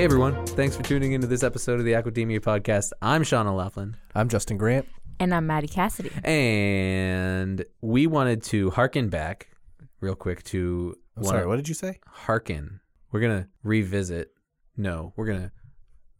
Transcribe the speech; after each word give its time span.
Hey 0.00 0.04
everyone, 0.04 0.46
thanks 0.46 0.74
for 0.74 0.82
tuning 0.82 1.12
into 1.12 1.26
this 1.26 1.42
episode 1.42 1.78
of 1.78 1.84
the 1.84 1.92
Aquademia 1.92 2.40
podcast. 2.40 2.92
I'm 3.02 3.22
Sean 3.22 3.46
O'Laughlin, 3.46 3.98
I'm 4.14 4.30
Justin 4.30 4.56
Grant. 4.56 4.88
And 5.18 5.34
I'm 5.34 5.46
Maddie 5.46 5.68
Cassidy. 5.68 6.10
and 6.24 7.62
we 7.82 8.06
wanted 8.06 8.42
to 8.44 8.70
harken 8.70 9.10
back 9.10 9.48
real 10.00 10.14
quick 10.14 10.42
to 10.44 10.96
I'm 11.18 11.24
one 11.24 11.30
sorry, 11.30 11.42
of- 11.42 11.48
what 11.48 11.56
did 11.56 11.68
you 11.68 11.74
say? 11.74 12.00
harken. 12.06 12.80
We're 13.12 13.20
gonna 13.20 13.48
revisit. 13.62 14.30
No, 14.74 15.12
we're 15.16 15.26
gonna 15.26 15.52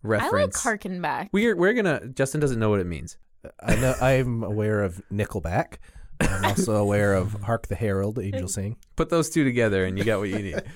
reference. 0.03 0.31
I 0.31 0.37
reference. 0.37 0.57
like 0.57 0.63
harken 0.63 1.01
back. 1.01 1.31
we're 1.33 1.57
we're 1.57 1.73
gonna. 1.73 2.07
Justin 2.09 2.39
doesn't 2.39 2.59
know 2.59 2.69
what 2.69 2.81
it 2.81 2.87
means. 2.87 3.17
I 3.63 3.77
know 3.77 3.95
I'm 4.03 4.43
aware 4.45 4.83
of 4.83 5.01
Nickelback. 5.11 5.77
I'm 6.21 6.45
also 6.45 6.77
aware 6.77 7.15
of 7.15 7.33
Hark 7.45 7.69
the 7.69 7.77
Herald, 7.77 8.19
Angel 8.19 8.47
Sing. 8.59 8.77
Put 8.97 9.09
those 9.09 9.31
two 9.31 9.43
together, 9.43 9.87
and 9.87 9.97
you 9.97 10.05
got 10.05 10.19
what 10.19 10.29
you 10.29 10.39
need. 10.41 10.63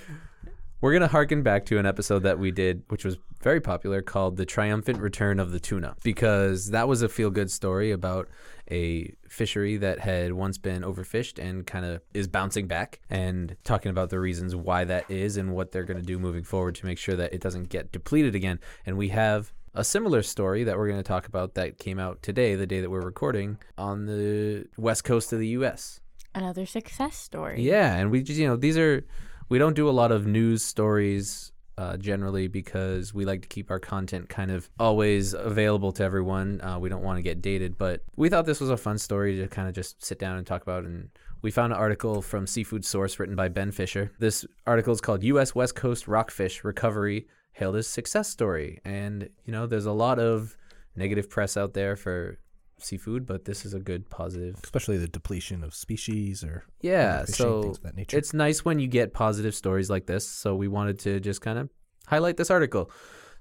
We're 0.84 0.92
gonna 0.92 1.08
harken 1.08 1.42
back 1.42 1.64
to 1.66 1.78
an 1.78 1.86
episode 1.86 2.24
that 2.24 2.38
we 2.38 2.50
did, 2.50 2.82
which 2.88 3.06
was 3.06 3.16
very 3.40 3.58
popular, 3.58 4.02
called 4.02 4.36
"The 4.36 4.44
Triumphant 4.44 4.98
Return 4.98 5.40
of 5.40 5.50
the 5.50 5.58
Tuna," 5.58 5.96
because 6.04 6.72
that 6.72 6.86
was 6.86 7.00
a 7.00 7.08
feel-good 7.08 7.50
story 7.50 7.90
about 7.90 8.28
a 8.70 9.14
fishery 9.26 9.78
that 9.78 10.00
had 10.00 10.34
once 10.34 10.58
been 10.58 10.82
overfished 10.82 11.42
and 11.42 11.66
kind 11.66 11.86
of 11.86 12.02
is 12.12 12.28
bouncing 12.28 12.66
back, 12.66 13.00
and 13.08 13.56
talking 13.64 13.88
about 13.88 14.10
the 14.10 14.20
reasons 14.20 14.54
why 14.54 14.84
that 14.84 15.10
is 15.10 15.38
and 15.38 15.54
what 15.54 15.72
they're 15.72 15.84
gonna 15.84 16.02
do 16.02 16.18
moving 16.18 16.44
forward 16.44 16.74
to 16.74 16.84
make 16.84 16.98
sure 16.98 17.16
that 17.16 17.32
it 17.32 17.40
doesn't 17.40 17.70
get 17.70 17.90
depleted 17.90 18.34
again. 18.34 18.60
And 18.84 18.98
we 18.98 19.08
have 19.08 19.54
a 19.72 19.84
similar 19.84 20.22
story 20.22 20.64
that 20.64 20.76
we're 20.76 20.88
going 20.88 21.00
to 21.00 21.02
talk 21.02 21.26
about 21.26 21.54
that 21.54 21.78
came 21.78 21.98
out 21.98 22.22
today, 22.22 22.56
the 22.56 22.66
day 22.66 22.82
that 22.82 22.90
we're 22.90 23.00
recording, 23.00 23.56
on 23.78 24.04
the 24.04 24.66
west 24.76 25.02
coast 25.02 25.32
of 25.32 25.38
the 25.38 25.48
U.S. 25.48 26.00
Another 26.34 26.66
success 26.66 27.16
story. 27.16 27.62
Yeah, 27.62 27.96
and 27.96 28.10
we 28.10 28.22
just 28.22 28.38
you 28.38 28.46
know 28.46 28.56
these 28.56 28.76
are 28.76 29.06
we 29.48 29.58
don't 29.58 29.74
do 29.74 29.88
a 29.88 29.92
lot 29.92 30.12
of 30.12 30.26
news 30.26 30.64
stories 30.64 31.52
uh, 31.76 31.96
generally 31.96 32.48
because 32.48 33.12
we 33.12 33.24
like 33.24 33.42
to 33.42 33.48
keep 33.48 33.70
our 33.70 33.80
content 33.80 34.28
kind 34.28 34.50
of 34.50 34.68
always 34.78 35.34
available 35.34 35.92
to 35.92 36.04
everyone. 36.04 36.60
Uh, 36.60 36.78
we 36.78 36.88
don't 36.88 37.02
want 37.02 37.18
to 37.18 37.22
get 37.22 37.42
dated, 37.42 37.76
but 37.76 38.02
we 38.16 38.28
thought 38.28 38.46
this 38.46 38.60
was 38.60 38.70
a 38.70 38.76
fun 38.76 38.98
story 38.98 39.36
to 39.38 39.48
kind 39.48 39.68
of 39.68 39.74
just 39.74 40.04
sit 40.04 40.18
down 40.18 40.36
and 40.36 40.46
talk 40.46 40.62
about. 40.62 40.84
And 40.84 41.10
we 41.42 41.50
found 41.50 41.72
an 41.72 41.78
article 41.78 42.22
from 42.22 42.46
Seafood 42.46 42.84
Source 42.84 43.18
written 43.18 43.36
by 43.36 43.48
Ben 43.48 43.72
Fisher. 43.72 44.12
This 44.18 44.46
article 44.66 44.92
is 44.92 45.00
called 45.00 45.22
"U.S. 45.24 45.54
West 45.54 45.74
Coast 45.74 46.06
Rockfish 46.06 46.64
Recovery 46.64 47.26
Hailed 47.52 47.76
as 47.76 47.86
Success 47.86 48.28
Story," 48.28 48.80
and 48.84 49.28
you 49.44 49.52
know 49.52 49.66
there's 49.66 49.86
a 49.86 49.92
lot 49.92 50.18
of 50.18 50.56
negative 50.96 51.28
press 51.28 51.56
out 51.56 51.74
there 51.74 51.96
for 51.96 52.38
seafood, 52.78 53.26
but 53.26 53.44
this 53.44 53.64
is 53.64 53.74
a 53.74 53.80
good 53.80 54.08
positive 54.10 54.56
Especially 54.62 54.98
the 54.98 55.08
depletion 55.08 55.62
of 55.62 55.74
species 55.74 56.42
or 56.44 56.64
yeah, 56.80 57.22
overfishing, 57.22 57.34
so 57.34 57.62
things 57.62 57.76
of 57.78 57.82
that 57.84 57.96
nature. 57.96 58.18
it's 58.18 58.34
nice 58.34 58.64
when 58.64 58.78
you 58.78 58.86
get 58.86 59.12
positive 59.12 59.54
stories 59.54 59.90
like 59.90 60.06
this. 60.06 60.28
So 60.28 60.54
we 60.54 60.68
wanted 60.68 60.98
to 61.00 61.20
just 61.20 61.40
kind 61.40 61.58
of 61.58 61.70
highlight 62.06 62.36
this 62.36 62.50
article. 62.50 62.90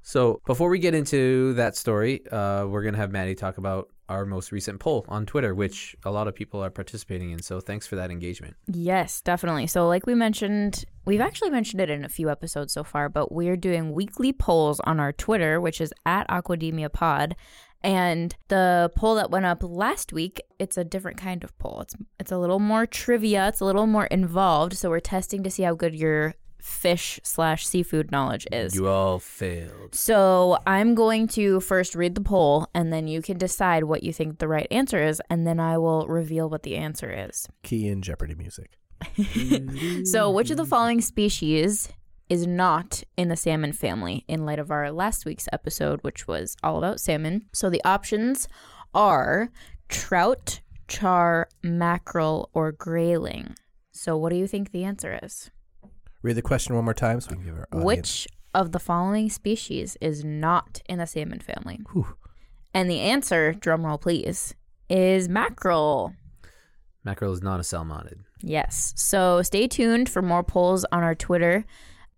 So 0.02 0.42
before 0.46 0.70
we 0.70 0.80
get 0.80 0.94
into 0.94 1.54
that 1.54 1.78
story, 1.78 2.28
uh, 2.30 2.66
we're 2.68 2.84
gonna 2.84 2.98
have 2.98 3.12
Maddie 3.12 3.36
talk 3.36 3.58
about 3.58 3.88
our 4.10 4.26
most 4.26 4.52
recent 4.52 4.80
poll 4.80 5.06
on 5.08 5.26
Twitter, 5.26 5.56
which 5.56 5.96
a 6.04 6.12
lot 6.12 6.28
of 6.28 6.36
people 6.36 6.62
are 6.62 6.70
participating 6.70 7.32
in. 7.32 7.42
So 7.42 7.62
thanks 7.62 7.88
for 7.88 7.96
that 7.96 8.12
engagement. 8.12 8.56
Yes, 8.68 9.22
definitely. 9.22 9.68
So, 9.68 9.88
like 9.88 10.06
we 10.06 10.14
mentioned, 10.14 10.84
we've 11.06 11.22
actually 11.22 11.52
mentioned 11.52 11.82
it 11.82 11.90
in 11.90 12.04
a 12.04 12.10
few 12.10 12.30
episodes 12.30 12.74
so 12.74 12.84
far, 12.84 13.08
but 13.08 13.32
we're 13.32 13.56
doing 13.56 13.94
weekly 13.94 14.34
polls 14.34 14.82
on 14.82 15.00
our 15.00 15.14
Twitter, 15.14 15.62
which 15.62 15.80
is 15.80 15.94
at 16.06 16.28
Aquademia 16.28 16.92
Pod. 16.92 17.36
And 17.84 18.36
the 18.48 18.92
poll 18.96 19.16
that 19.16 19.30
went 19.32 19.46
up 19.46 19.62
last 19.62 20.14
week, 20.14 20.42
it's 20.60 20.78
a 20.78 20.84
different 20.84 21.18
kind 21.18 21.44
of 21.44 21.58
poll. 21.58 21.82
It's 21.82 21.96
it's 22.20 22.32
a 22.32 22.38
little 22.38 22.60
more 22.60 22.86
trivia. 22.86 23.48
It's 23.50 23.60
a 23.60 23.66
little 23.66 23.88
more 23.88 24.06
involved. 24.06 24.78
So 24.78 24.90
we're 24.90 25.00
testing 25.02 25.44
to 25.44 25.50
see 25.50 25.64
how 25.64 25.74
good 25.74 25.94
your 25.94 26.36
fish 26.62 27.20
slash 27.24 27.68
seafood 27.68 28.10
knowledge 28.10 28.48
is. 28.52 28.74
You 28.74 28.88
all 28.88 29.20
failed. 29.20 29.94
So 29.94 30.58
I'm 30.66 30.96
going 30.96 31.28
to 31.30 31.60
first 31.60 31.94
read 31.94 32.16
the 32.16 32.22
poll, 32.22 32.68
and 32.74 32.92
then 32.94 33.06
you 33.08 33.22
can 33.22 33.38
decide 33.38 33.84
what 33.84 34.02
you 34.02 34.14
think 34.14 34.40
the 34.40 34.48
right 34.48 34.68
answer 34.72 35.04
is, 35.04 35.22
and 35.30 35.46
then 35.46 35.60
I 35.60 35.78
will 35.78 36.08
reveal 36.08 36.50
what 36.50 36.64
the 36.64 36.78
answer 36.78 37.12
is. 37.12 37.50
key 37.64 37.90
in 37.90 38.02
Jeopardy 38.02 38.36
music. 38.36 38.78
So, 40.06 40.32
which 40.32 40.50
of 40.52 40.56
the 40.58 40.66
following 40.66 41.02
species 41.02 41.90
is 42.30 42.48
not 42.48 43.04
in 43.18 43.30
the 43.30 43.36
salmon 43.36 43.74
family 43.74 44.24
in 44.28 44.46
light 44.46 44.60
of 44.60 44.72
our 44.72 44.92
last 44.92 45.26
week's 45.26 45.48
episode, 45.52 46.00
which 46.02 46.28
was 46.28 46.56
all 46.64 46.78
about 46.78 47.00
salmon? 47.00 47.46
So, 47.54 47.70
the 47.70 47.84
options 47.84 48.48
are 48.94 49.52
trout, 49.90 50.62
char, 50.88 51.50
mackerel, 51.62 52.50
or 52.54 52.72
grayling. 52.72 53.56
So, 53.92 54.18
what 54.18 54.30
do 54.30 54.36
you 54.36 54.48
think 54.48 54.72
the 54.72 54.84
answer 54.84 55.20
is? 55.22 55.52
Read 56.22 56.36
the 56.36 56.42
question 56.42 56.76
one 56.76 56.86
more 56.86 56.94
time 56.94 57.20
so 57.20 57.32
we 57.32 57.36
can 57.38 57.46
give 57.46 57.56
our 57.56 57.68
audience. 57.72 57.86
Which 57.86 58.28
of 58.54 58.72
the 58.72 58.80
following 58.80 59.30
species 59.30 59.98
is 60.00 60.24
not 60.24 60.82
in 60.88 61.00
the 61.00 61.08
salmon 61.08 61.40
family? 61.40 61.80
Whew. 61.92 62.16
And 62.74 62.90
the 62.90 63.02
answer, 63.02 63.54
drumroll 63.54 64.02
please, 64.02 64.56
is 64.90 65.30
mackerel. 65.30 66.14
Mackerel 67.04 67.34
is 67.34 67.44
not 67.44 67.60
a 67.60 67.64
salmonid. 67.64 68.20
Yes. 68.42 68.94
So 68.96 69.42
stay 69.42 69.68
tuned 69.68 70.10
for 70.10 70.22
more 70.22 70.44
polls 70.44 70.86
on 70.92 71.04
our 71.04 71.16
Twitter. 71.16 71.66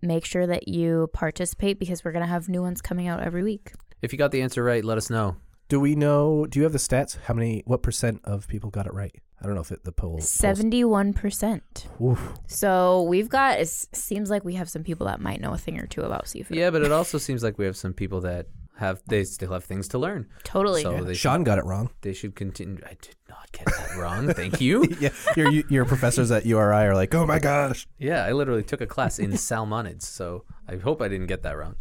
Make 0.05 0.23
sure 0.23 0.45
that 0.45 0.67
you 0.67 1.09
participate 1.13 1.79
because 1.79 2.05
we're 2.05 2.11
going 2.11 2.23
to 2.23 2.29
have 2.29 2.47
new 2.47 2.61
ones 2.61 2.81
coming 2.81 3.07
out 3.07 3.21
every 3.21 3.43
week. 3.43 3.73
If 4.01 4.11
you 4.11 4.19
got 4.19 4.31
the 4.31 4.41
answer 4.41 4.63
right, 4.63 4.85
let 4.85 4.97
us 4.97 5.09
know. 5.09 5.37
Do 5.67 5.79
we 5.79 5.95
know? 5.95 6.45
Do 6.45 6.59
you 6.59 6.63
have 6.63 6.73
the 6.73 6.77
stats? 6.77 7.17
How 7.23 7.33
many? 7.33 7.63
What 7.65 7.81
percent 7.81 8.21
of 8.23 8.47
people 8.47 8.69
got 8.69 8.85
it 8.85 8.93
right? 8.93 9.15
I 9.41 9.47
don't 9.47 9.55
know 9.55 9.61
if 9.61 9.71
it, 9.71 9.83
the 9.83 9.91
poll. 9.91 10.19
71%. 10.19 11.61
Oof. 12.01 12.33
So 12.47 13.03
we've 13.03 13.29
got, 13.29 13.59
it 13.59 13.67
seems 13.67 14.29
like 14.29 14.45
we 14.45 14.53
have 14.55 14.69
some 14.69 14.83
people 14.83 15.07
that 15.07 15.19
might 15.19 15.41
know 15.41 15.53
a 15.53 15.57
thing 15.57 15.77
or 15.77 15.85
two 15.85 16.01
about 16.01 16.27
seafood. 16.27 16.57
Yeah, 16.57 16.69
but 16.69 16.83
it 16.83 16.91
also 16.91 17.17
seems 17.17 17.43
like 17.43 17.57
we 17.57 17.65
have 17.65 17.75
some 17.75 17.93
people 17.93 18.21
that 18.21 18.47
have 18.77 19.01
they 19.07 19.23
still 19.23 19.53
have 19.53 19.63
things 19.63 19.87
to 19.89 19.97
learn. 19.97 20.27
Totally. 20.43 20.81
So 20.83 21.03
they 21.03 21.13
Sean 21.13 21.43
got 21.43 21.57
it 21.57 21.65
wrong. 21.65 21.89
they 22.01 22.13
should 22.13 22.35
continue. 22.35 22.77
I 22.85 22.97
did 23.01 23.15
not 23.29 23.51
get 23.51 23.65
that 23.65 23.97
wrong. 23.97 24.33
Thank 24.33 24.59
you. 24.59 24.85
yeah, 24.99 25.09
your 25.35 25.49
your 25.51 25.85
professors 25.85 26.31
at 26.31 26.45
URI 26.45 26.85
are 26.85 26.95
like, 26.95 27.13
oh 27.15 27.25
my 27.25 27.39
gosh. 27.39 27.87
Yeah, 27.97 28.25
I 28.25 28.33
literally 28.33 28.63
took 28.63 28.81
a 28.81 28.87
class 28.87 29.19
in 29.19 29.31
salmonids, 29.31 30.03
so 30.03 30.43
I 30.67 30.75
hope 30.77 31.01
I 31.01 31.07
didn't 31.07 31.27
get 31.27 31.43
that 31.43 31.57
wrong. 31.57 31.75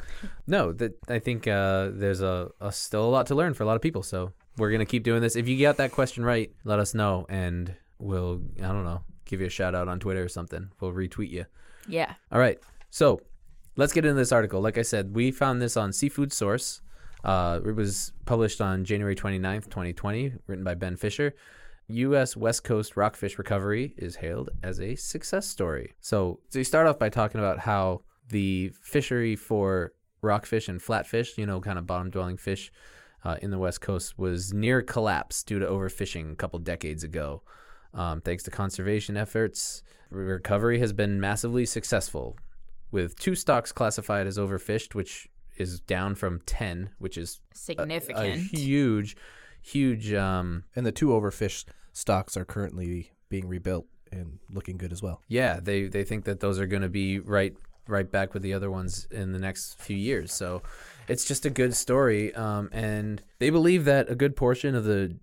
No, 0.47 0.73
that 0.73 0.93
I 1.09 1.19
think 1.19 1.47
uh, 1.49 1.91
there's 1.93 2.21
a, 2.21 2.51
a 2.61 2.71
still 2.73 3.05
a 3.05 3.11
lot 3.11 3.27
to 3.27 3.35
learn 3.35 3.55
for 3.55 3.65
a 3.65 3.67
lot 3.67 3.77
of 3.77 3.83
people. 3.83 4.03
So 4.03 4.33
we're 4.57 4.71
gonna 4.71 4.87
keep 4.87 5.03
doing 5.03 5.21
this. 5.21 5.37
If 5.37 5.49
you 5.49 5.61
got 5.61 5.77
that 5.79 5.93
question 5.93 6.25
right, 6.25 6.53
let 6.65 6.79
us 6.79 6.95
know, 6.95 7.27
and 7.29 7.75
we'll 7.99 8.41
I 8.59 8.69
don't 8.69 8.85
know 8.85 9.03
give 9.25 9.41
you 9.41 9.47
a 9.47 9.51
shout 9.51 9.75
out 9.75 9.89
on 9.89 9.99
Twitter 9.99 10.23
or 10.23 10.29
something. 10.29 10.71
We'll 10.81 10.93
retweet 10.93 11.31
you. 11.31 11.47
yeah. 11.89 12.15
All 12.31 12.39
right, 12.39 12.59
so 12.91 13.21
let's 13.77 13.93
get 13.93 14.05
into 14.05 14.15
this 14.15 14.33
article. 14.33 14.61
Like 14.61 14.79
I 14.79 14.83
said, 14.83 15.15
we 15.15 15.31
found 15.31 15.61
this 15.61 15.77
on 15.77 15.93
Seafood 15.93 16.33
Source. 16.33 16.81
Uh, 17.23 17.61
it 17.65 17.75
was 17.75 18.13
published 18.27 18.61
on 18.61 18.85
January 18.85 19.17
29th, 19.17 19.65
2020, 19.65 20.35
written 20.47 20.65
by 20.65 20.75
Ben 20.75 20.97
Fisher. 20.97 21.35
U.S. 21.89 22.37
West 22.37 22.65
Coast 22.65 22.97
rockfish 22.97 23.39
recovery 23.39 23.95
is 23.99 24.17
hailed 24.17 24.51
as 24.63 24.81
a 24.81 24.95
success 24.95 25.47
story. 25.47 25.95
So, 26.01 26.41
so 26.49 26.59
you 26.59 26.65
start 26.65 26.87
off 26.87 26.99
by 26.99 27.11
talking 27.11 27.41
about 27.41 27.59
how 27.59 28.03
the 28.29 28.73
fishery 28.83 29.37
for 29.37 29.93
rockfish 30.23 30.69
and 30.69 30.81
flatfish, 30.81 31.37
you 31.37 31.45
know, 31.45 31.61
kind 31.61 31.79
of 31.79 31.87
bottom 31.87 32.11
dwelling 32.11 32.39
fish 32.39 32.73
uh, 33.25 33.37
in 33.43 33.51
the 33.51 33.59
West 33.59 33.81
Coast, 33.81 34.19
was 34.19 34.53
near 34.53 34.81
collapse 34.81 35.43
due 35.43 35.59
to 35.59 35.67
overfishing 35.67 36.33
a 36.33 36.37
couple 36.37 36.59
decades 36.59 37.05
ago. 37.05 37.43
Um, 37.93 38.21
thanks 38.23 38.43
to 38.45 38.51
conservation 38.51 39.17
efforts, 39.17 39.83
recovery 40.11 40.79
has 40.79 40.93
been 40.93 41.21
massively 41.21 41.67
successful, 41.67 42.37
with 42.95 43.19
two 43.19 43.35
stocks 43.35 43.73
classified 43.73 44.27
as 44.27 44.39
overfished, 44.39 44.95
which 44.95 45.29
is 45.59 45.81
down 45.81 46.15
from 46.15 46.41
10, 46.47 46.91
which 46.99 47.19
is 47.19 47.41
a- 47.53 47.57
Significant. 47.59 48.19
a 48.19 48.37
huge, 48.37 49.17
huge 49.61 50.13
um, 50.15 50.65
And 50.75 50.87
the 50.87 50.93
two 50.93 51.09
overfished 51.09 51.67
stocks 51.93 52.37
are 52.37 52.45
currently 52.45 53.13
being 53.29 53.47
rebuilt 53.47 53.87
and 54.11 54.39
looking 54.51 54.77
good 54.79 54.93
as 54.93 55.03
well. 55.03 55.21
yeah 55.29 55.59
they 55.61 55.89
they 55.89 56.05
think 56.05 56.25
that 56.25 56.39
those 56.41 56.61
are 56.61 56.67
going 56.67 56.83
to 56.83 56.89
be 56.89 57.19
right 57.19 57.53
right 57.89 58.11
back 58.11 58.33
with 58.33 58.43
the 58.45 58.53
other 58.55 58.71
ones 58.71 59.07
in 59.11 59.33
the 59.33 59.39
next 59.41 59.75
few 59.81 59.97
years 59.97 60.33
so 60.33 60.63
it's 61.09 61.25
just 61.25 61.45
a 61.45 61.51
good 61.51 61.75
story 61.75 62.33
um, 62.35 62.69
and 62.73 63.23
they 63.41 63.51
believe 63.51 63.85
that 63.87 64.09
a 64.09 64.15
good 64.15 64.37
portion 64.37 64.75
of 64.77 64.85
the 64.85 65.17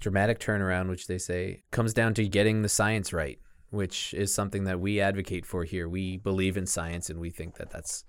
dramatic 0.00 0.38
turnaround 0.38 0.88
which 0.90 1.06
they 1.06 1.16
say 1.18 1.62
comes 1.70 1.94
down 1.94 2.12
to 2.12 2.26
getting 2.28 2.60
the 2.62 2.68
science 2.68 3.12
right 3.12 3.38
which 3.70 4.14
is 4.14 4.32
something 4.32 4.64
that 4.64 4.80
we 4.80 5.00
advocate 5.00 5.44
for 5.44 5.64
here 5.64 5.88
we 5.88 6.16
believe 6.16 6.56
in 6.56 6.66
science 6.66 7.10
and 7.10 7.18
we 7.18 7.30
think 7.30 7.56
that 7.56 7.70
that's 7.70 8.04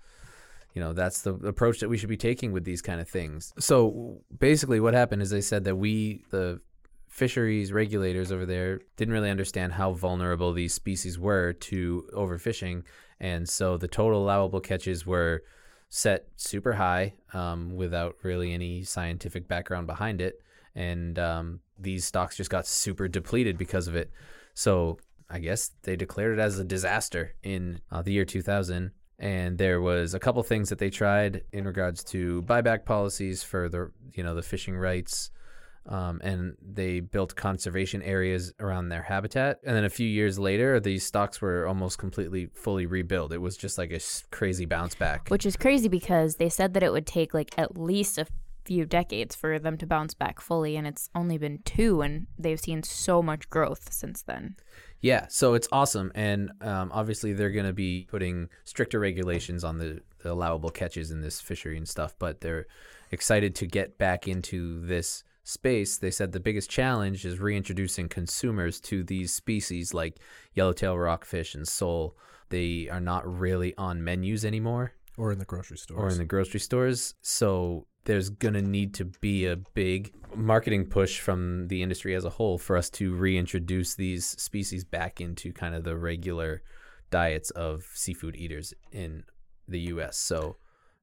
you 0.78 0.84
know 0.84 0.92
that's 0.92 1.22
the 1.22 1.34
approach 1.34 1.80
that 1.80 1.88
we 1.88 1.98
should 1.98 2.08
be 2.08 2.16
taking 2.16 2.52
with 2.52 2.64
these 2.64 2.82
kind 2.82 3.00
of 3.00 3.08
things. 3.08 3.52
So 3.58 4.20
basically, 4.38 4.80
what 4.80 4.94
happened 4.94 5.22
is 5.22 5.30
they 5.30 5.40
said 5.40 5.64
that 5.64 5.76
we 5.76 6.22
the 6.30 6.60
fisheries 7.08 7.72
regulators 7.72 8.30
over 8.30 8.46
there 8.46 8.80
didn't 8.96 9.12
really 9.12 9.30
understand 9.30 9.72
how 9.72 9.92
vulnerable 9.92 10.52
these 10.52 10.74
species 10.74 11.18
were 11.18 11.52
to 11.54 12.08
overfishing, 12.14 12.84
and 13.18 13.48
so 13.48 13.76
the 13.76 13.88
total 13.88 14.22
allowable 14.22 14.60
catches 14.60 15.06
were 15.06 15.42
set 15.88 16.26
super 16.36 16.74
high 16.74 17.14
um, 17.32 17.74
without 17.74 18.14
really 18.22 18.52
any 18.52 18.84
scientific 18.84 19.48
background 19.48 19.86
behind 19.86 20.20
it, 20.20 20.42
and 20.74 21.18
um, 21.18 21.60
these 21.76 22.04
stocks 22.04 22.36
just 22.36 22.50
got 22.50 22.66
super 22.66 23.08
depleted 23.08 23.56
because 23.58 23.88
of 23.88 23.96
it. 23.96 24.12
So 24.54 24.98
I 25.30 25.38
guess 25.38 25.72
they 25.82 25.96
declared 25.96 26.38
it 26.38 26.40
as 26.40 26.58
a 26.58 26.64
disaster 26.64 27.34
in 27.42 27.80
uh, 27.90 28.02
the 28.02 28.12
year 28.12 28.24
2000. 28.24 28.92
And 29.18 29.58
there 29.58 29.80
was 29.80 30.14
a 30.14 30.20
couple 30.20 30.42
things 30.42 30.68
that 30.68 30.78
they 30.78 30.90
tried 30.90 31.42
in 31.52 31.64
regards 31.64 32.04
to 32.04 32.42
buyback 32.42 32.84
policies 32.84 33.42
for 33.42 33.68
the 33.68 33.90
you 34.14 34.22
know 34.22 34.36
the 34.36 34.42
fishing 34.42 34.76
rights, 34.76 35.32
um, 35.86 36.20
and 36.22 36.56
they 36.62 37.00
built 37.00 37.34
conservation 37.34 38.00
areas 38.02 38.52
around 38.60 38.90
their 38.90 39.02
habitat. 39.02 39.58
And 39.64 39.74
then 39.74 39.84
a 39.84 39.90
few 39.90 40.06
years 40.06 40.38
later, 40.38 40.78
these 40.78 41.04
stocks 41.04 41.40
were 41.40 41.66
almost 41.66 41.98
completely 41.98 42.46
fully 42.54 42.86
rebuilt. 42.86 43.32
It 43.32 43.40
was 43.40 43.56
just 43.56 43.76
like 43.76 43.90
a 43.90 43.98
crazy 44.30 44.66
bounce 44.66 44.94
back. 44.94 45.28
Which 45.30 45.46
is 45.46 45.56
crazy 45.56 45.88
because 45.88 46.36
they 46.36 46.48
said 46.48 46.74
that 46.74 46.84
it 46.84 46.92
would 46.92 47.06
take 47.06 47.34
like 47.34 47.58
at 47.58 47.76
least 47.76 48.18
a 48.18 48.26
few 48.64 48.84
decades 48.84 49.34
for 49.34 49.58
them 49.58 49.78
to 49.78 49.86
bounce 49.86 50.12
back 50.12 50.40
fully, 50.40 50.76
and 50.76 50.86
it's 50.86 51.08
only 51.14 51.38
been 51.38 51.58
two, 51.64 52.02
and 52.02 52.26
they've 52.38 52.60
seen 52.60 52.82
so 52.82 53.22
much 53.22 53.48
growth 53.48 53.92
since 53.92 54.22
then. 54.22 54.56
Yeah, 55.00 55.26
so 55.28 55.54
it's 55.54 55.68
awesome, 55.70 56.10
and 56.14 56.50
um, 56.60 56.90
obviously 56.92 57.32
they're 57.32 57.50
going 57.52 57.66
to 57.66 57.72
be 57.72 58.06
putting 58.10 58.48
stricter 58.64 58.98
regulations 58.98 59.62
on 59.62 59.78
the, 59.78 60.00
the 60.22 60.32
allowable 60.32 60.70
catches 60.70 61.10
in 61.12 61.20
this 61.20 61.40
fishery 61.40 61.76
and 61.76 61.88
stuff. 61.88 62.14
But 62.18 62.40
they're 62.40 62.66
excited 63.12 63.54
to 63.56 63.66
get 63.66 63.96
back 63.96 64.26
into 64.26 64.80
this 64.84 65.22
space. 65.44 65.98
They 65.98 66.10
said 66.10 66.32
the 66.32 66.40
biggest 66.40 66.68
challenge 66.68 67.24
is 67.24 67.38
reintroducing 67.38 68.08
consumers 68.08 68.80
to 68.82 69.04
these 69.04 69.32
species 69.32 69.94
like 69.94 70.18
yellowtail 70.54 70.98
rockfish 70.98 71.54
and 71.54 71.66
sole. 71.66 72.16
They 72.50 72.88
are 72.90 73.00
not 73.00 73.26
really 73.26 73.76
on 73.76 74.02
menus 74.02 74.44
anymore 74.44 74.92
Or 75.16 75.30
in 75.32 75.38
the 75.38 75.44
grocery 75.44 75.78
stores. 75.78 76.00
or 76.00 76.08
in 76.08 76.18
the 76.18 76.24
grocery 76.24 76.60
stores. 76.60 77.14
So 77.22 77.86
there's 78.08 78.30
going 78.30 78.54
to 78.54 78.62
need 78.62 78.94
to 78.94 79.04
be 79.04 79.44
a 79.44 79.54
big 79.54 80.14
marketing 80.34 80.86
push 80.86 81.20
from 81.20 81.68
the 81.68 81.82
industry 81.82 82.14
as 82.14 82.24
a 82.24 82.30
whole 82.30 82.56
for 82.56 82.74
us 82.74 82.88
to 82.88 83.14
reintroduce 83.14 83.96
these 83.96 84.26
species 84.26 84.82
back 84.82 85.20
into 85.20 85.52
kind 85.52 85.74
of 85.74 85.84
the 85.84 85.94
regular 85.94 86.62
diets 87.10 87.50
of 87.50 87.84
seafood 87.92 88.34
eaters 88.34 88.72
in 88.92 89.24
the 89.68 89.80
US. 89.92 90.16
So 90.16 90.56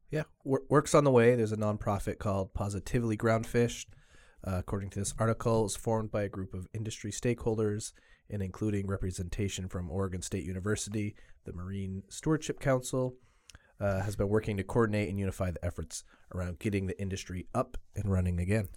Yeah, 0.10 0.24
work's 0.44 0.96
on 0.96 1.04
the 1.04 1.12
way. 1.12 1.36
There's 1.36 1.52
a 1.52 1.58
nonprofit 1.58 2.18
called 2.18 2.56
Positively 2.56 3.16
Groundfish. 3.16 3.86
Uh, 4.44 4.56
according 4.58 4.90
to 4.90 5.00
this 5.00 5.14
article, 5.20 5.66
it's 5.66 5.76
formed 5.76 6.12
by 6.12 6.24
a 6.24 6.30
group 6.30 6.56
of 6.56 6.68
industry 6.74 7.12
stakeholders 7.12 7.94
and 8.32 8.42
including 8.42 8.88
representation 8.88 9.68
from 9.68 9.92
Oregon 9.92 10.24
State 10.24 10.44
University, 10.44 11.16
the 11.46 11.54
Marine 11.54 12.02
Stewardship 12.10 12.60
Council, 12.60 13.16
uh, 13.80 14.02
has 14.02 14.16
been 14.16 14.30
working 14.30 14.58
to 14.58 14.64
coordinate 14.64 15.10
and 15.10 15.20
unify 15.20 15.52
the 15.52 15.64
efforts 15.64 16.04
around 16.34 16.60
getting 16.60 16.88
the 16.88 17.00
industry 17.00 17.48
up 17.54 17.78
and 17.96 18.12
running 18.12 18.40
again. 18.40 18.68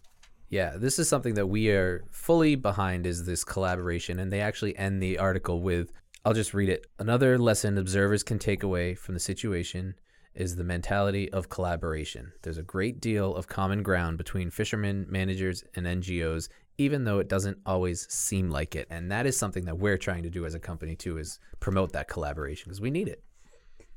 Yeah, 0.50 0.76
this 0.76 0.98
is 0.98 1.08
something 1.08 1.34
that 1.34 1.46
we 1.46 1.70
are 1.70 2.04
fully 2.10 2.54
behind 2.54 3.06
is 3.06 3.26
this 3.26 3.44
collaboration 3.44 4.18
and 4.18 4.32
they 4.32 4.40
actually 4.40 4.76
end 4.76 5.02
the 5.02 5.18
article 5.18 5.60
with 5.60 5.92
I'll 6.24 6.34
just 6.34 6.52
read 6.52 6.68
it. 6.68 6.86
Another 6.98 7.38
lesson 7.38 7.78
observers 7.78 8.22
can 8.22 8.38
take 8.38 8.62
away 8.62 8.94
from 8.94 9.14
the 9.14 9.20
situation 9.20 9.94
is 10.34 10.56
the 10.56 10.64
mentality 10.64 11.30
of 11.32 11.48
collaboration. 11.48 12.32
There's 12.42 12.58
a 12.58 12.62
great 12.62 13.00
deal 13.00 13.34
of 13.34 13.46
common 13.46 13.82
ground 13.82 14.18
between 14.18 14.50
fishermen, 14.50 15.06
managers, 15.08 15.64
and 15.74 15.86
NGOs, 15.86 16.48
even 16.76 17.04
though 17.04 17.18
it 17.18 17.28
doesn't 17.28 17.58
always 17.64 18.06
seem 18.12 18.50
like 18.50 18.76
it. 18.76 18.86
And 18.90 19.10
that 19.10 19.26
is 19.26 19.36
something 19.36 19.64
that 19.64 19.78
we're 19.78 19.96
trying 19.96 20.22
to 20.22 20.30
do 20.30 20.44
as 20.44 20.54
a 20.54 20.60
company 20.60 20.94
too 20.96 21.18
is 21.18 21.38
promote 21.60 21.92
that 21.92 22.08
collaboration 22.08 22.68
because 22.68 22.80
we 22.80 22.90
need 22.90 23.08
it. 23.08 23.22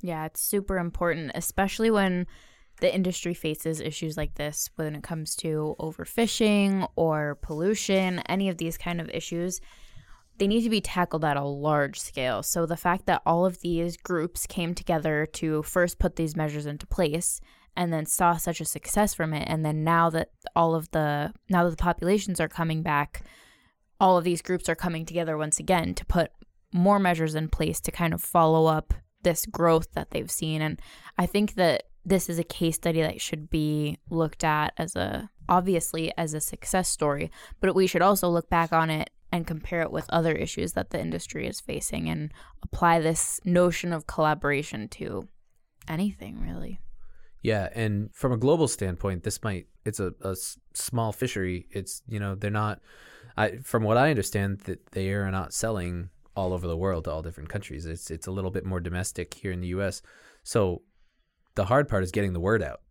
Yeah, 0.02 0.26
it's 0.26 0.42
super 0.42 0.78
important, 0.78 1.32
especially 1.36 1.92
when 1.92 2.28
the 2.80 2.94
industry 2.94 3.34
faces 3.34 3.80
issues 3.80 4.18
like 4.18 4.36
this 4.36 4.70
when 4.76 4.96
it 4.96 5.04
comes 5.04 5.36
to 5.38 5.76
overfishing 5.80 6.88
or 6.96 7.36
pollution, 7.42 8.20
any 8.28 8.50
of 8.50 8.58
these 8.58 8.78
kind 8.78 9.00
of 9.00 9.10
issues. 9.10 9.62
They 10.38 10.48
need 10.48 10.64
to 10.64 10.70
be 10.70 10.82
tackled 10.82 11.24
at 11.24 11.38
a 11.38 11.44
large 11.44 12.00
scale. 12.00 12.42
So 12.42 12.66
the 12.66 12.78
fact 12.78 13.06
that 13.06 13.22
all 13.26 13.46
of 13.46 13.62
these 13.62 13.96
groups 13.98 14.48
came 14.48 14.74
together 14.74 15.28
to 15.34 15.62
first 15.62 16.00
put 16.00 16.16
these 16.16 16.36
measures 16.36 16.66
into 16.66 16.88
place 16.88 17.40
and 17.78 17.94
then 17.94 18.08
saw 18.08 18.36
such 18.38 18.60
a 18.60 18.66
success 18.66 19.14
from 19.14 19.34
it 19.34 19.48
and 19.48 19.64
then 19.64 19.84
now 19.84 20.10
that 20.10 20.30
all 20.56 20.76
of 20.76 20.92
the 20.92 21.32
now 21.50 21.64
that 21.64 21.70
the 21.70 21.78
populations 21.78 22.40
are 22.40 22.50
coming 22.50 22.82
back, 22.82 23.24
all 24.00 24.18
of 24.18 24.24
these 24.24 24.42
groups 24.42 24.68
are 24.68 24.76
coming 24.76 25.06
together 25.06 25.38
once 25.38 25.60
again 25.60 25.94
to 25.94 26.06
put 26.06 26.32
more 26.74 27.00
measures 27.00 27.36
in 27.36 27.48
place 27.48 27.80
to 27.82 27.92
kind 27.92 28.14
of 28.14 28.22
follow 28.22 28.66
up 28.66 28.94
this 29.24 29.46
growth 29.46 29.92
that 29.94 30.12
they've 30.12 30.32
seen 30.32 30.62
and 30.62 30.82
i 31.18 31.26
think 31.26 31.56
that 31.56 31.84
this 32.04 32.30
is 32.30 32.40
a 32.40 32.44
case 32.44 32.76
study 32.76 33.02
that 33.02 33.22
should 33.22 33.50
be 33.50 33.98
looked 34.10 34.44
at 34.44 34.74
as 34.78 34.96
a 34.96 35.30
obviously 35.50 36.12
as 36.18 36.34
a 36.34 36.42
success 36.42 36.88
story 36.88 37.32
but 37.60 37.76
we 37.76 37.88
should 37.88 38.02
also 38.02 38.30
look 38.30 38.50
back 38.50 38.72
on 38.74 38.90
it 38.90 39.10
and 39.34 39.48
compare 39.48 39.82
it 39.82 39.92
with 39.92 40.06
other 40.10 40.34
issues 40.34 40.74
that 40.74 40.90
the 40.90 41.00
industry 41.00 41.48
is 41.48 41.62
facing 41.62 42.10
and 42.10 42.34
apply 42.64 43.00
this 43.00 43.40
notion 43.46 43.94
of 43.94 44.08
collaboration 44.08 44.88
to 44.90 45.28
anything 45.88 46.40
really 46.42 46.80
Yeah, 47.42 47.70
and 47.74 48.14
from 48.14 48.32
a 48.32 48.38
global 48.38 48.68
standpoint, 48.68 49.24
this 49.24 49.44
might 49.44 49.68
it's 49.84 50.00
a, 50.00 50.14
a 50.22 50.36
small 50.74 51.12
fishery. 51.12 51.68
It's 51.72 52.04
you 52.08 52.20
know 52.20 52.36
they're 52.36 52.52
not. 52.52 52.82
I 53.38 53.58
from 53.64 53.84
what 53.84 53.98
I 53.98 54.10
understand 54.10 54.60
that 54.62 54.92
they 54.92 55.10
are 55.10 55.32
not 55.32 55.54
selling 55.54 56.10
all 56.36 56.54
over 56.54 56.68
the 56.68 56.78
world 56.78 57.06
to 57.06 57.12
all 57.12 57.22
different 57.22 57.50
countries. 57.50 57.86
It's 57.86 58.10
it's 58.12 58.28
a 58.28 58.32
little 58.32 58.52
bit 58.52 58.66
more 58.66 58.80
domestic 58.80 59.34
here 59.34 59.52
in 59.52 59.62
the 59.62 59.68
U.S. 59.68 60.02
So 60.44 60.82
the 61.56 61.66
hard 61.66 61.88
part 61.88 62.04
is 62.04 62.12
getting 62.12 62.34
the 62.34 62.40
word 62.40 62.64
out 62.64 62.82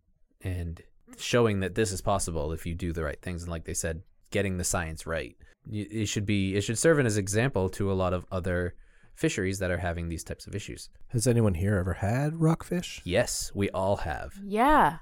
and 0.41 0.81
showing 1.17 1.59
that 1.61 1.75
this 1.75 1.91
is 1.91 2.01
possible 2.01 2.51
if 2.51 2.65
you 2.65 2.73
do 2.73 2.93
the 2.93 3.03
right 3.03 3.21
things. 3.21 3.43
And 3.43 3.51
like 3.51 3.65
they 3.65 3.73
said, 3.73 4.01
getting 4.31 4.57
the 4.57 4.63
science 4.63 5.05
right. 5.05 5.35
It 5.71 6.07
should 6.07 6.25
be 6.25 6.55
it 6.55 6.61
should 6.61 6.79
serve 6.79 6.99
as 6.99 7.17
an 7.17 7.19
example 7.19 7.69
to 7.69 7.91
a 7.91 7.93
lot 7.93 8.13
of 8.13 8.25
other 8.31 8.75
fisheries 9.13 9.59
that 9.59 9.69
are 9.69 9.77
having 9.77 10.09
these 10.09 10.23
types 10.23 10.47
of 10.47 10.55
issues. 10.55 10.89
Has 11.09 11.27
anyone 11.27 11.53
here 11.53 11.77
ever 11.77 11.93
had 11.93 12.41
rockfish? 12.41 13.01
Yes, 13.03 13.51
we 13.53 13.69
all 13.69 13.97
have. 13.97 14.33
yeah 14.43 14.99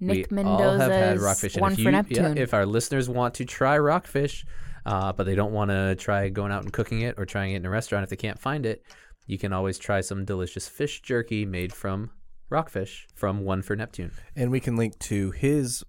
nick 0.00 0.30
we 0.30 0.42
all 0.42 0.78
have 0.78 0.80
had 0.80 0.90
mendoza's 0.90 1.22
rockfish. 1.22 1.54
And 1.54 1.62
one 1.62 1.72
if 1.72 1.82
for 1.82 1.90
neptune 1.90 2.36
Yeah, 2.36 2.42
if 2.42 2.54
our 2.54 2.66
listeners 2.66 3.08
want 3.08 3.34
to 3.34 3.44
try 3.44 3.78
rockfish, 3.78 4.44
uh, 4.86 5.12
but 5.12 5.24
they 5.24 5.34
don't 5.34 5.52
want 5.52 5.70
to 5.70 5.94
try 5.96 6.28
going 6.28 6.52
out 6.52 6.62
and 6.62 6.72
cooking 6.72 7.00
it 7.02 7.14
or 7.18 7.24
trying 7.24 7.52
it 7.52 7.56
in 7.56 7.66
a 7.66 7.70
restaurant 7.70 8.02
if 8.04 8.10
they 8.10 8.16
can't 8.16 8.38
find 8.38 8.66
it, 8.66 8.82
you 9.26 9.38
can 9.38 9.52
always 9.52 9.78
try 9.78 10.00
some 10.00 10.24
delicious 10.24 10.68
fish 10.68 11.02
jerky 11.02 11.44
made 11.46 11.72
from 11.72 12.10
rockfish 12.48 13.06
from 13.14 13.44
One 13.44 13.62
for 13.62 13.76
Neptune. 13.76 14.12
And 14.34 14.50
we 14.50 14.60
can 14.60 14.76
link 14.76 14.98
to 15.00 15.30
his 15.30 15.84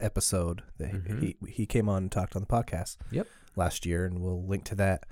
episode 0.00 0.62
that 0.78 0.90
he, 1.20 1.36
he 1.48 1.66
came 1.66 1.88
on 1.88 2.04
and 2.04 2.12
talked 2.12 2.36
on 2.36 2.42
the 2.42 2.46
podcast 2.46 2.96
Yep. 3.10 3.26
last 3.56 3.84
year, 3.84 4.04
and 4.04 4.20
we'll 4.20 4.44
link 4.46 4.64
to 4.64 4.74
that. 4.76 5.04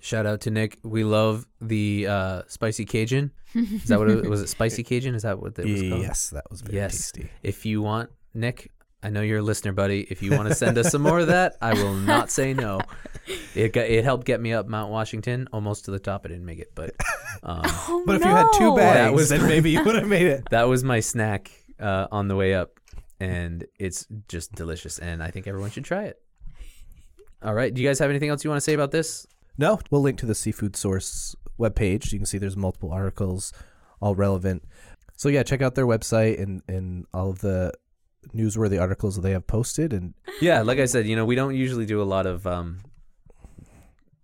Shout 0.00 0.26
out 0.26 0.42
to 0.42 0.50
Nick. 0.50 0.78
We 0.84 1.02
love 1.02 1.46
the 1.60 2.06
uh, 2.06 2.42
spicy 2.46 2.84
Cajun. 2.84 3.30
Is 3.54 3.84
that 3.84 3.98
what 3.98 4.10
it 4.10 4.28
was? 4.28 4.42
It 4.42 4.48
spicy 4.48 4.82
Cajun? 4.82 5.14
Is 5.14 5.22
that 5.22 5.40
what 5.40 5.58
it 5.58 5.64
was 5.66 5.80
called? 5.80 6.02
Yes, 6.02 6.28
that 6.30 6.44
was 6.50 6.60
very 6.60 6.76
yes. 6.76 7.10
tasty. 7.12 7.30
If 7.42 7.64
you 7.64 7.80
want, 7.80 8.10
Nick, 8.34 8.70
I 9.04 9.10
know 9.10 9.20
you're 9.20 9.38
a 9.38 9.42
listener, 9.42 9.72
buddy. 9.72 10.00
If 10.10 10.22
you 10.22 10.30
want 10.32 10.48
to 10.48 10.54
send 10.54 10.78
us 10.78 10.90
some 10.90 11.02
more 11.02 11.18
of 11.20 11.26
that, 11.28 11.56
I 11.60 11.74
will 11.74 11.94
not 11.94 12.30
say 12.30 12.54
no. 12.54 12.80
It 13.54 13.72
got, 13.74 13.86
it 13.86 14.02
helped 14.02 14.26
get 14.26 14.40
me 14.40 14.52
up 14.54 14.66
Mount 14.66 14.90
Washington, 14.90 15.46
almost 15.52 15.84
to 15.84 15.90
the 15.90 15.98
top. 15.98 16.22
I 16.24 16.28
didn't 16.28 16.44
make 16.46 16.58
it, 16.58 16.72
but 16.74 16.94
um, 17.42 17.62
But 18.06 18.16
if 18.16 18.24
you 18.24 18.30
had 18.30 18.46
two 18.54 18.64
no. 18.70 18.76
bags, 18.76 18.96
That 18.96 19.12
was- 19.12 19.28
then 19.28 19.46
maybe 19.46 19.70
you 19.70 19.84
would 19.84 19.94
have 19.94 20.08
made 20.08 20.26
it. 20.26 20.48
that 20.50 20.64
was 20.68 20.82
my 20.82 21.00
snack 21.00 21.50
uh, 21.78 22.06
on 22.10 22.28
the 22.28 22.36
way 22.36 22.54
up, 22.54 22.80
and 23.20 23.64
it's 23.78 24.06
just 24.28 24.52
delicious. 24.54 24.98
And 24.98 25.22
I 25.22 25.30
think 25.30 25.46
everyone 25.46 25.70
should 25.70 25.84
try 25.84 26.04
it. 26.04 26.20
All 27.42 27.54
right. 27.54 27.72
Do 27.72 27.82
you 27.82 27.88
guys 27.88 27.98
have 27.98 28.08
anything 28.10 28.30
else 28.30 28.42
you 28.42 28.48
want 28.50 28.56
to 28.56 28.64
say 28.64 28.72
about 28.74 28.90
this? 28.90 29.26
No, 29.58 29.78
we'll 29.90 30.00
link 30.00 30.18
to 30.18 30.26
the 30.26 30.34
Seafood 30.34 30.76
Source 30.76 31.36
webpage. 31.60 32.10
You 32.12 32.18
can 32.18 32.26
see 32.26 32.38
there's 32.38 32.56
multiple 32.56 32.90
articles, 32.90 33.52
all 34.00 34.14
relevant. 34.14 34.64
So 35.16 35.28
yeah, 35.28 35.42
check 35.44 35.62
out 35.62 35.74
their 35.74 35.86
website 35.86 36.42
and, 36.42 36.62
and 36.68 37.06
all 37.14 37.30
of 37.30 37.38
the 37.40 37.72
newsworthy 38.34 38.80
articles 38.80 39.16
that 39.16 39.22
they 39.22 39.32
have 39.32 39.46
posted. 39.46 39.92
And 39.92 40.14
Yeah, 40.40 40.62
like 40.62 40.78
I 40.78 40.86
said, 40.86 41.06
you 41.06 41.16
know, 41.16 41.24
we 41.24 41.34
don't 41.34 41.54
usually 41.54 41.86
do 41.86 42.00
a 42.00 42.04
lot 42.04 42.26
of 42.26 42.46
um, 42.46 42.80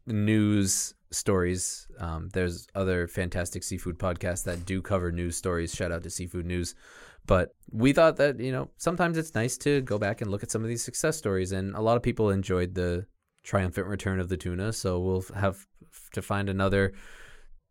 news 0.06 0.94
stories. 1.10 1.86
Um, 1.98 2.28
there's 2.32 2.66
other 2.74 3.06
fantastic 3.06 3.62
seafood 3.64 3.98
podcasts 3.98 4.44
that 4.44 4.64
do 4.64 4.80
cover 4.80 5.12
news 5.12 5.36
stories. 5.36 5.74
Shout 5.74 5.92
out 5.92 6.02
to 6.04 6.10
Seafood 6.10 6.46
News. 6.46 6.74
But 7.26 7.54
we 7.70 7.92
thought 7.92 8.16
that, 8.16 8.40
you 8.40 8.50
know, 8.50 8.70
sometimes 8.76 9.18
it's 9.18 9.34
nice 9.34 9.56
to 9.58 9.82
go 9.82 9.98
back 9.98 10.20
and 10.20 10.30
look 10.30 10.42
at 10.42 10.50
some 10.50 10.62
of 10.62 10.68
these 10.68 10.82
success 10.82 11.16
stories. 11.16 11.52
And 11.52 11.74
a 11.74 11.80
lot 11.80 11.96
of 11.96 12.02
people 12.02 12.30
enjoyed 12.30 12.74
the 12.74 13.06
triumphant 13.42 13.86
return 13.86 14.20
of 14.20 14.28
the 14.28 14.36
tuna. 14.36 14.72
So 14.72 14.98
we'll 14.98 15.24
have 15.34 15.66
to 16.12 16.22
find 16.22 16.48
another 16.48 16.92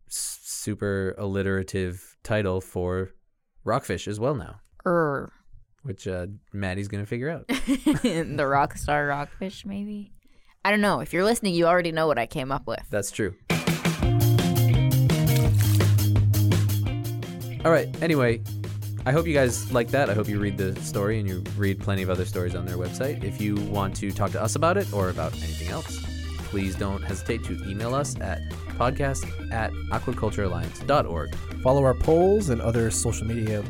super 0.07 1.15
alliterative 1.17 2.17
title 2.23 2.61
for 2.61 3.11
rockfish 3.63 4.07
as 4.07 4.19
well 4.19 4.35
now, 4.35 4.59
Er, 4.85 5.31
which 5.83 6.07
uh, 6.07 6.27
Maddie's 6.53 6.87
gonna 6.87 7.05
figure 7.05 7.29
out. 7.29 7.47
the 7.47 8.45
rock 8.47 8.77
star 8.77 9.07
rockfish, 9.07 9.65
maybe. 9.65 10.11
I 10.63 10.71
don't 10.71 10.81
know. 10.81 10.99
If 10.99 11.13
you're 11.13 11.23
listening, 11.23 11.53
you 11.53 11.67
already 11.67 11.91
know 11.91 12.07
what 12.07 12.17
I 12.17 12.25
came 12.25 12.51
up 12.51 12.67
with. 12.67 12.85
That's 12.89 13.11
true. 13.11 13.33
All 17.65 17.71
right. 17.71 17.89
Anyway, 18.01 18.41
I 19.05 19.11
hope 19.11 19.25
you 19.27 19.33
guys 19.33 19.71
like 19.71 19.89
that. 19.89 20.09
I 20.09 20.13
hope 20.13 20.27
you 20.27 20.39
read 20.39 20.57
the 20.57 20.75
story 20.81 21.19
and 21.19 21.27
you 21.27 21.43
read 21.57 21.79
plenty 21.79 22.01
of 22.01 22.09
other 22.09 22.25
stories 22.25 22.55
on 22.55 22.65
their 22.65 22.77
website. 22.77 23.23
If 23.23 23.41
you 23.41 23.55
want 23.55 23.95
to 23.97 24.11
talk 24.11 24.31
to 24.31 24.41
us 24.41 24.55
about 24.55 24.77
it 24.77 24.91
or 24.93 25.09
about 25.09 25.33
anything 25.33 25.69
else, 25.69 25.97
please 26.49 26.75
don't 26.75 27.01
hesitate 27.01 27.43
to 27.45 27.53
email 27.69 27.93
us 27.93 28.19
at 28.19 28.39
podcast 28.77 29.25
at 29.51 29.71
aquaculturealliance.org. 29.91 31.35
Follow 31.61 31.83
our 31.83 31.93
polls 31.93 32.49
and 32.49 32.61
other 32.61 32.89
social 32.91 33.27
media 33.27 33.63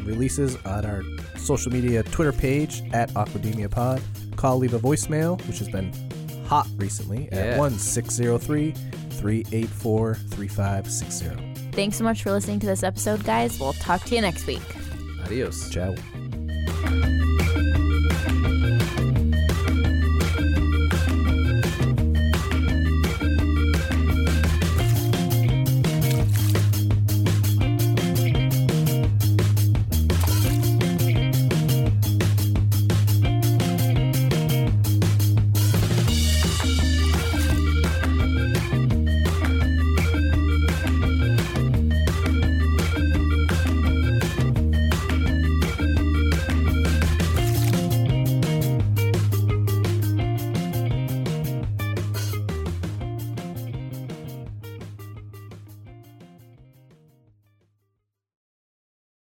um, 0.00 0.06
releases 0.06 0.56
on 0.64 0.84
our 0.84 1.02
social 1.36 1.72
media 1.72 2.02
Twitter 2.02 2.32
page 2.32 2.82
at 2.92 3.10
Aquademia 3.10 3.70
Pod. 3.70 4.02
Call, 4.36 4.58
leave 4.58 4.74
a 4.74 4.78
voicemail, 4.78 5.44
which 5.46 5.58
has 5.58 5.68
been 5.68 5.92
hot 6.46 6.66
recently, 6.76 7.28
Yeah. 7.32 7.38
at 7.38 7.58
1 7.58 7.78
603 7.78 8.72
384 9.10 10.14
3560. 10.14 11.70
Thanks 11.72 11.96
so 11.96 12.04
much 12.04 12.22
for 12.22 12.32
listening 12.32 12.58
to 12.60 12.66
this 12.66 12.82
episode, 12.82 13.22
guys. 13.24 13.60
We'll 13.60 13.72
talk 13.74 14.02
to 14.04 14.14
you 14.14 14.20
next 14.20 14.46
week. 14.46 14.62
Adios. 15.24 15.70
Ciao. 15.70 15.94